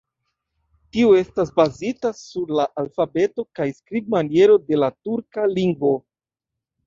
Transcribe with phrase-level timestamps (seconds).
[0.95, 5.93] Tiu estas bazita sur la alfabeto kaj skribmaniero de la turka lingvo.